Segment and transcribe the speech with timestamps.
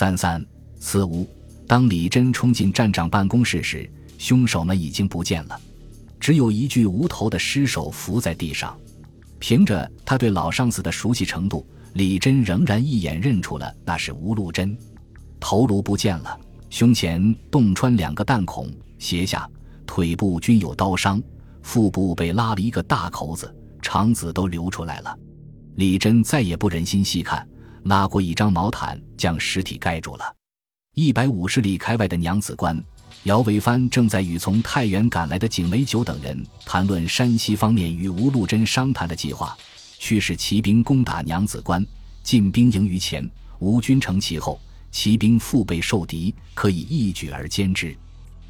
[0.00, 0.42] 三三
[0.78, 1.28] 四五。
[1.66, 5.60] 当李真冲进站长办公室时，凶手们已经不见了，
[6.18, 8.74] 只有一具无头的尸首伏在地上。
[9.38, 14.74] 凭着他对老上司的熟悉程度，李真仍然一眼认出了那是吴禄贞。
[15.38, 16.40] 头颅不见了，
[16.70, 19.46] 胸前洞穿两个弹孔，斜下、
[19.84, 21.22] 腿部均有刀伤，
[21.60, 25.14] 腹部被拉了一个大口子，肠子都流出来了。
[25.74, 27.46] 李真再也不忍心细看，
[27.84, 30.34] 拉过一张毛毯将尸体盖住了。
[30.94, 32.82] 一百五十里开外的娘子关。
[33.24, 39.54] 姚维帆正在与从太原赶来的景梅九等人谈论山西方面与吴禄贞商谈的计划，
[39.98, 41.84] 驱使骑兵攻打娘子关，
[42.22, 43.28] 进兵营于前，
[43.58, 44.58] 吴军成其后，
[44.90, 47.94] 骑兵腹背受敌，可以一举而歼之。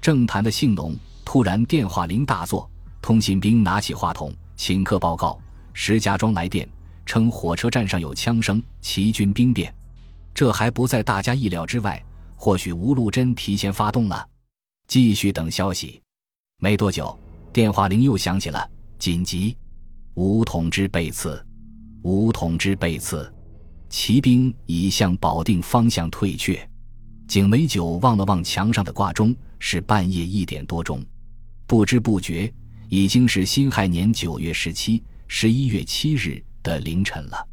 [0.00, 2.66] 正谈的兴隆，突然电话铃大作，
[3.02, 5.38] 通信兵拿起话筒，请客报告：
[5.74, 6.66] 石家庄来电，
[7.06, 9.74] 称火车站上有枪声，齐军兵变。
[10.34, 12.02] 这还不在大家意料之外，
[12.36, 14.28] 或许吴禄贞提前发动了。
[14.88, 16.00] 继续等消息，
[16.58, 17.18] 没多久，
[17.52, 18.70] 电话铃又响起了。
[18.98, 19.56] 紧急，
[20.14, 21.44] 吴统之被刺，
[22.02, 23.32] 吴统之被刺，
[23.88, 26.68] 骑兵已向保定方向退却。
[27.26, 31.04] 景梅九望了望墙上的挂钟，是半夜一点多钟。
[31.66, 32.52] 不知不觉，
[32.88, 37.46] 已经是辛亥年九月十七、十一月七日的凌晨了。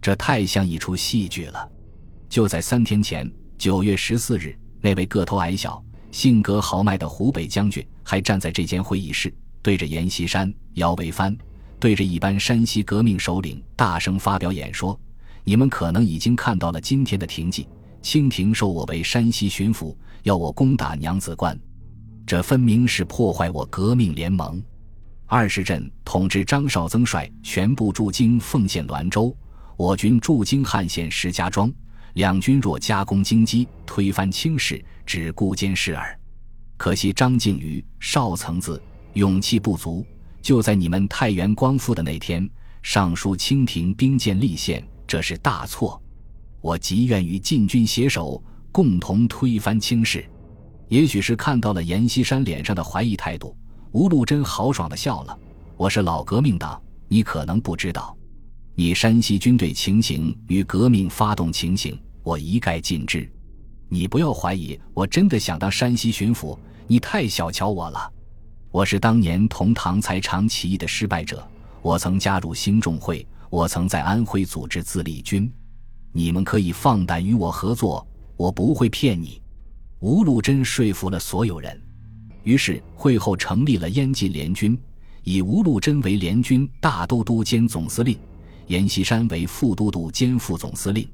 [0.00, 1.68] 这太像一出戏剧了。
[2.28, 5.82] 就在三天前，九月十四日，那位个头矮小。
[6.12, 11.36] 性格豪迈的湖北将军还站在这间会议室，对着阎锡山、姚维帆，
[11.78, 14.98] 对着一班山西革命首领大声发表演说
[15.44, 17.68] ：“你们可能已经看到了今天的廷记，
[18.02, 21.56] 清廷授我为山西巡抚，要我攻打娘子关，
[22.26, 24.60] 这分明是破坏我革命联盟。
[25.32, 29.32] 二十镇统治张绍曾率全部驻京奉献滦州，
[29.76, 31.72] 我军驻京汉县石家庄。”
[32.14, 36.18] 两军若加攻京畿，推翻清室，只顾监视耳。
[36.76, 40.04] 可惜张敬瑜、邵曾子勇气不足，
[40.42, 42.50] 就在你们太原光复的那天，
[42.82, 46.02] 上书清廷兵谏立宪，这是大错。
[46.60, 48.42] 我极愿与晋军携手，
[48.72, 50.28] 共同推翻清室。
[50.88, 53.56] 也许是看到了阎锡山脸上的怀疑态度，
[53.92, 55.36] 吴禄贞豪爽地笑了
[55.76, 58.16] ：“我是老革命党，你可能不知道。”
[58.76, 63.28] 你山西军队情形与革命发动情形，我一概尽知。
[63.88, 66.56] 你不要怀疑，我真的想当山西巡抚。
[66.86, 68.12] 你太小瞧我了。
[68.70, 71.44] 我是当年同唐才常起义的失败者，
[71.82, 75.52] 我曾加入兴众会，我曾在安徽组织自立军。
[76.12, 79.42] 你们可以放胆与我合作，我不会骗你。
[79.98, 81.80] 吴禄贞说服了所有人，
[82.42, 84.78] 于是会后成立了燕晋联军，
[85.24, 88.18] 以吴禄贞为联军大都督兼总司令。
[88.66, 91.08] 阎锡山为副都督兼副总司令，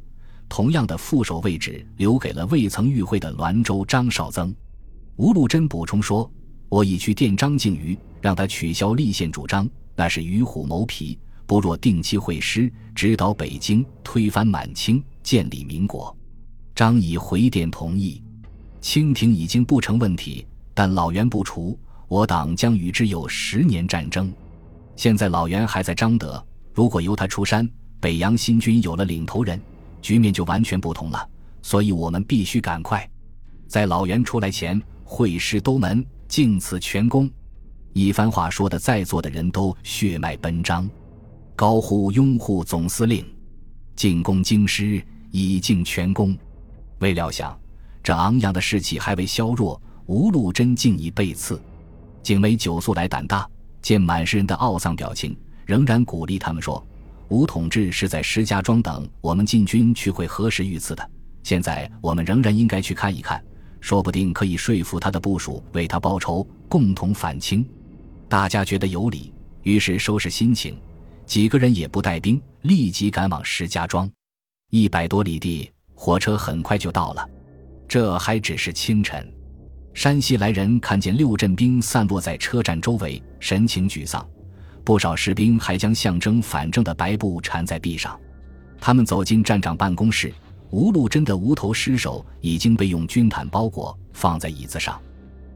[0.48, 4.54] 同样的副手位置留给了未曾与会的滦州张绍曾。
[5.16, 6.30] 吴禄贞补充说
[6.68, 11.18] ：“我已去电张敬瑜，让他取消立宪主张，那是与虎谋皮。
[11.46, 16.14] 不若定期会师，指导北京，推翻满清，建立民国。”
[16.76, 18.22] 张已回电同意。
[18.82, 24.30] 清廷已经不成问题，但老袁不除，我党将与之有十年战争。
[24.94, 26.44] 现在老袁还在张德。
[26.74, 27.66] 如果由他出山，
[27.98, 29.58] 北洋新军有了领头人，
[30.02, 31.26] 局面就完全不同了。
[31.62, 33.08] 所以我们必须赶快，
[33.66, 37.30] 在老袁出来前会师都门，敬此全功。
[37.94, 40.86] 一番话说的，在座的人都血脉奔张，
[41.56, 43.24] 高呼拥护总司令，
[43.94, 46.36] 进攻京师，以敬全功。
[46.98, 47.58] 未料想，
[48.02, 51.60] 这昂扬的士气还未消弱，吴禄贞竟已被刺。
[52.22, 53.48] 景梅酒素来胆大，
[53.82, 55.36] 见满是人的懊丧表情。
[55.64, 56.84] 仍然鼓励他们说
[57.28, 61.10] ：“吴统治是在石家庄等我们进军去会何时遇刺的。
[61.42, 63.44] 现在我们仍然应该去看一看，
[63.80, 67.68] 说不定可以说服他的部属为他报仇，共同反清。”
[68.28, 70.76] 大家觉得有理，于是收拾心情，
[71.24, 74.10] 几个人也不带兵，立即赶往石家庄。
[74.70, 77.28] 一百多里地，火车很快就到了。
[77.88, 79.32] 这还只是清晨。
[79.96, 84.24] 山西来人看见六镇兵散落在车站周围，神情沮丧。
[84.84, 88.14] 不少士兵还将象征反正的白布缠在臂上。
[88.78, 90.30] 他们走进站长办公室，
[90.68, 95.00] 吴禄贞的无头尸首已经被用军毯包裹，放在椅子上。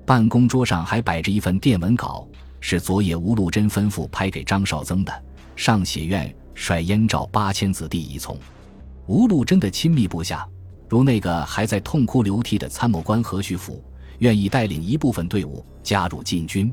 [0.06, 2.26] 办公桌上还摆着一份电文稿，
[2.60, 5.12] 是昨夜吴禄贞吩咐拍给张绍曾的，
[5.54, 8.38] 上写愿率燕赵八千子弟一从。
[9.06, 10.48] 吴禄贞的亲密部下，
[10.88, 13.84] 如那个还在痛哭流涕的参谋官何旭甫，
[14.20, 16.72] 愿意带领一部分队伍加入禁军，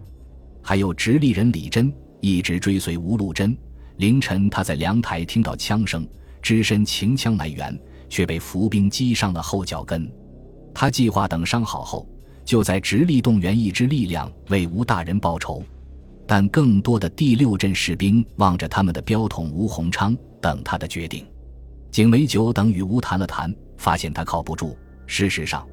[0.61, 1.91] 还有直隶人李真。
[2.19, 3.55] 一直追随吴禄贞。
[3.97, 6.07] 凌晨，他在凉台听到枪声，
[6.41, 7.79] 只身擎枪来援，
[8.09, 10.11] 却被伏兵击伤了后脚跟。
[10.73, 12.09] 他计划等伤好后，
[12.43, 15.63] 就在直隶动员一支力量为吴大人报仇。
[16.25, 21.25] 但更多的第六镇士兵望着他们的标统吴鸿昌等他的决定。
[21.91, 24.75] 景维九等与吴谈了谈，发现他靠不住。
[25.05, 25.65] 事实上，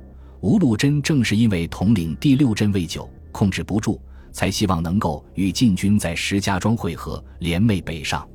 [0.45, 3.99] 吴禄贞正是因为统领第六镇魏九控制不住，
[4.31, 8.29] 才希望能够与晋军在石家庄会合，联袂北上。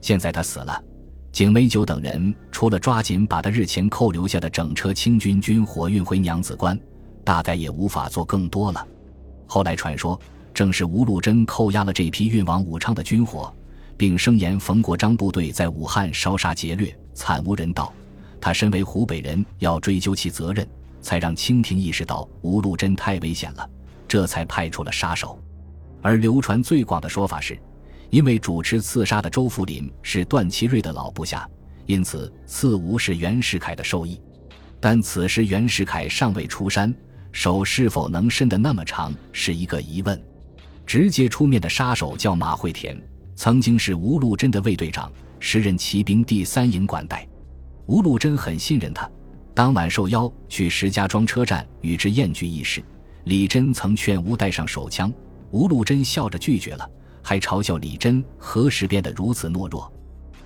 [0.00, 0.82] 现在他死了，
[1.30, 6.80] 景维九等人除了抓紧把他日前扣留下的整车清军军火运回娘子关，
[7.22, 8.88] 大概也无法做更多了。
[9.46, 10.18] 后来传说。
[10.54, 13.54] 正是吴禄贞扣押了这批运往武昌的军火，
[13.96, 17.90] 并声言冯国璋部队在武汉烧杀劫掠，惨无人道。
[18.38, 20.66] 他身为湖北人，要追究其责任，
[21.02, 23.68] 才让清廷意识到吴禄贞太危险了，
[24.08, 25.38] 这才派出了杀手。
[26.00, 27.60] 而流传最广的说法是，
[28.08, 31.46] 因为主持刺杀的周福林是段祺瑞的老部下，
[31.86, 34.20] 因此刺吴是袁世凯的授意。
[34.80, 36.92] 但此时袁世凯尚未出山，
[37.30, 40.20] 手是否能伸得那么长，是一个疑问。
[40.84, 43.00] 直接出面的杀手叫马会田，
[43.36, 47.26] 曾经是吴禄贞的卫队长，时任骑兵第三营管带。
[47.86, 49.08] 吴禄贞很信任他，
[49.54, 52.82] 当晚受邀去石家庄车站与之宴聚一时。
[53.24, 55.12] 李真曾劝吴带上手枪，
[55.52, 56.90] 吴禄贞笑着拒绝了，
[57.22, 59.92] 还嘲笑李真何时变得如此懦弱。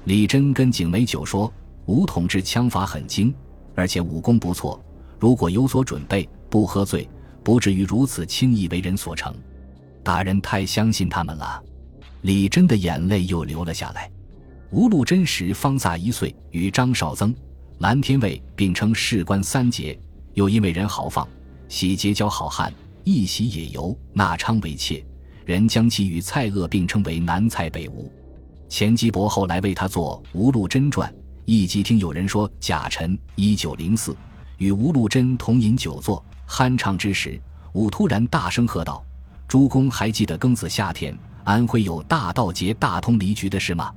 [0.05, 1.51] 李真跟景梅九说
[1.87, 3.35] ：“吴同志枪法很精，
[3.75, 4.79] 而且武功不错，
[5.19, 7.09] 如果有所准备，不喝醉，
[7.43, 9.35] 不至于如此轻易为人所成。”
[10.05, 11.63] 大人太相信他们了，
[12.21, 14.11] 李真的眼泪又流了下来。
[14.71, 17.35] 吴禄贞时方飒一岁，与张绍曾、
[17.79, 19.99] 蓝天卫并称士官三杰，
[20.33, 21.29] 又因为人豪放，
[21.69, 22.73] 喜结交好汉，
[23.05, 25.05] 一喜野游，纳昌为妾，
[25.45, 28.11] 人将其与蔡锷并称为南蔡北吴。
[28.67, 31.11] 钱基博后来为他作《吴禄贞传》，
[31.45, 34.17] 一即听有人说贾臣一九零四
[34.57, 37.39] 与吴禄贞同饮酒作酣畅之时，
[37.75, 39.05] 武突然大声喝道。
[39.47, 43.93] 诸公还记得庚子夏天安徽有大盗劫大通离局的事吗？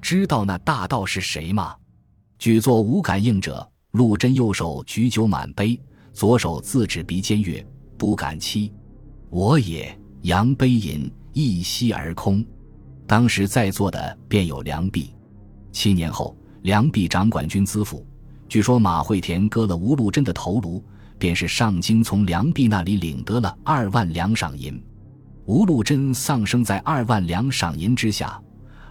[0.00, 1.76] 知道那大盗是谁吗？
[2.40, 5.78] 举作无感应者，陆贞右手举酒满杯，
[6.14, 7.62] 左手自指鼻尖曰
[7.98, 8.72] ：“不敢欺，
[9.28, 12.42] 我也。”扬杯饮，一吸而空。
[13.06, 15.14] 当时在座的便有梁璧。
[15.70, 18.06] 七年后，梁璧掌管军资府，
[18.48, 20.82] 据说马会田割了吴禄贞的头颅。
[21.18, 24.82] 便是上京从梁璧那里领得了二万两赏银，
[25.44, 28.40] 吴禄贞丧生在二万两赏银之下，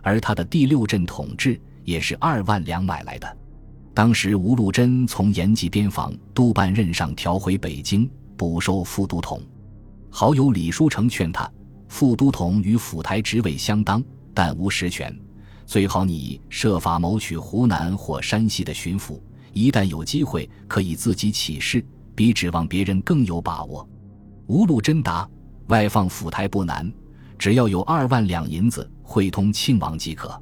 [0.03, 3.37] 而他的第六镇统治也是二万两买来的。
[3.99, 9.41] 当时吴禄贞从延吉边防督办任上调回北京，补授副都统。
[10.09, 11.51] 好友李书成劝他，
[11.89, 14.01] 副都统与府台职位相当，
[14.33, 15.13] 但无实权，
[15.65, 19.19] 最好你设法谋取湖南或山西的巡抚，
[19.51, 21.85] 一旦有机会，可以自己起事。
[22.15, 23.85] 比指望别人更有把握。
[24.47, 25.29] 吴禄贞答
[25.67, 26.89] ：“外放府台不难，
[27.37, 30.41] 只要有二万两银子汇通庆王即可。”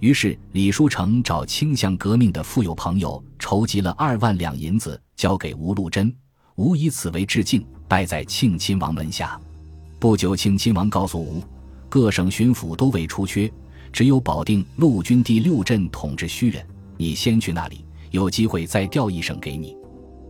[0.00, 6.14] 于是李书成找倾向革命的富有朋友筹集了二万两银子，交给吴禄贞。
[6.54, 9.40] 吴以此为致敬，拜在庆亲王门下。
[9.98, 11.42] 不久，庆亲王告诉吴，
[11.88, 13.50] 各省巡抚都未出缺，
[13.92, 16.64] 只有保定陆军第六镇统治虚人，
[16.96, 19.76] 你先去那里，有机会再调一省给你。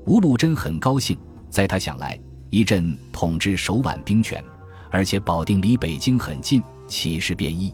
[0.06, 1.18] 吴禄贞很高兴，
[1.50, 4.42] 在他想来，一镇统治手腕兵权，
[4.90, 7.70] 而且保定离北京很近，起事便易？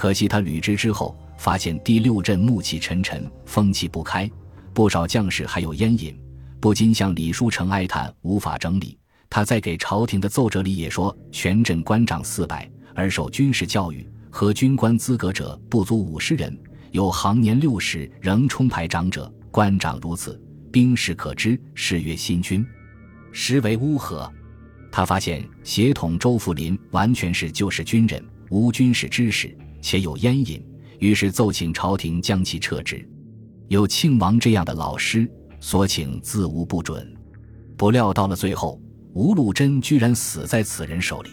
[0.00, 4.26] 可惜他履职之后，发现第六镇暮气沉沉，风气不开，
[4.72, 6.18] 不少将士还有烟瘾，
[6.58, 8.98] 不禁向李书成哀叹无法整理。
[9.28, 16.58] 他在给朝廷的奏折里也说，全镇官长四百，而受军事教育和军官资格者不足五十人，
[16.92, 20.42] 有行年六十仍充排长者，官长如此。
[20.72, 22.66] 兵士可知，是曰新军，
[23.32, 24.32] 实为乌合。
[24.90, 30.62] 他发现协统周福林完全是旧式军人，无军事知识，且有烟瘾，
[30.98, 33.08] 于是奏请朝廷将其撤职。
[33.68, 37.14] 有庆王这样的老师，所请自无不准。
[37.76, 38.80] 不料到了最后，
[39.14, 41.30] 吴禄贞居然死在此人手里。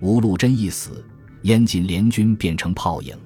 [0.00, 1.04] 吴禄贞一死，
[1.42, 3.16] 燕晋联军变成泡影，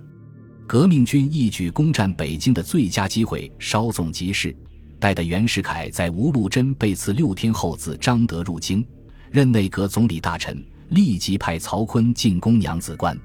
[0.67, 4.57] 革命军一举攻占北京的最佳机会稍纵即逝。
[4.99, 8.87] 待得袁世凯在吴禄贞被刺六天后，自张德入京，
[9.31, 13.19] 任内阁总理大臣，立即派曹锟进攻娘子关。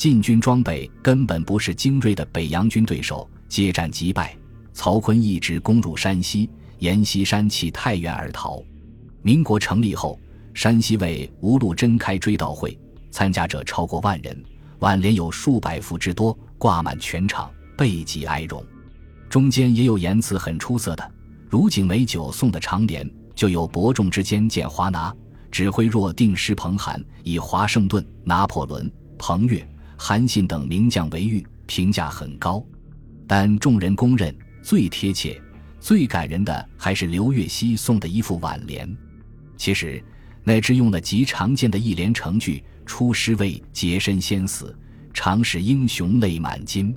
[0.00, 4.34] 晋军装备根本不是精锐的北洋军对手，接战即败。
[4.72, 8.62] 曹锟一直攻入山西，沿西山弃太原而逃。
[9.20, 10.18] 民国成立后，
[10.54, 12.78] 山西为吴禄贞开追悼会，
[13.10, 14.42] 参加者超过万人，
[14.78, 18.64] 挽联有数百幅之多，挂满全场，备极哀荣。
[19.28, 21.12] 中间也有言辞很出色的，
[21.50, 25.14] 如景美酒送的长联，就有伯仲之间见华拿，
[25.50, 29.62] 指挥若定诗彭韩，以华盛顿、拿破仑、彭越、
[30.02, 32.64] 韩信等名将为誉，评价很高。
[33.26, 35.38] 但众人公认最贴切、
[35.78, 38.96] 最感人的还是刘禹锡送的一副挽联。
[39.58, 40.02] 其实，
[40.42, 44.74] 那只用了极常见的一连成句：“出师未捷身先死，
[45.12, 46.96] 常使英雄泪满襟。”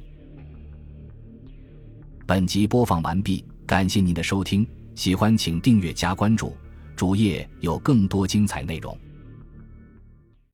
[2.25, 6.55] 本集播放完毕，感谢您的收听，喜欢请订阅加关注，
[6.95, 8.97] 主页有更多精彩内容。